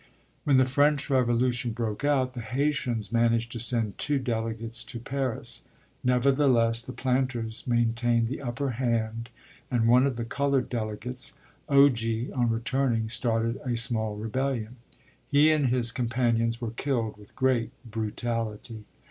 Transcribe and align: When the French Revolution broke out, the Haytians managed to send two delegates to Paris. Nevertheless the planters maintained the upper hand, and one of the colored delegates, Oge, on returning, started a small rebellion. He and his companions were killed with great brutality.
When 0.45 0.57
the 0.57 0.65
French 0.65 1.11
Revolution 1.11 1.73
broke 1.73 2.03
out, 2.03 2.33
the 2.33 2.41
Haytians 2.41 3.11
managed 3.11 3.51
to 3.51 3.59
send 3.59 3.99
two 3.99 4.17
delegates 4.17 4.83
to 4.85 4.99
Paris. 4.99 5.61
Nevertheless 6.03 6.81
the 6.81 6.91
planters 6.91 7.67
maintained 7.67 8.27
the 8.27 8.41
upper 8.41 8.71
hand, 8.71 9.29
and 9.69 9.87
one 9.87 10.07
of 10.07 10.15
the 10.15 10.25
colored 10.25 10.69
delegates, 10.69 11.33
Oge, 11.69 12.31
on 12.33 12.49
returning, 12.49 13.09
started 13.09 13.61
a 13.63 13.77
small 13.77 14.15
rebellion. 14.15 14.77
He 15.29 15.51
and 15.51 15.67
his 15.67 15.91
companions 15.91 16.59
were 16.59 16.71
killed 16.71 17.15
with 17.19 17.35
great 17.35 17.69
brutality. 17.85 18.85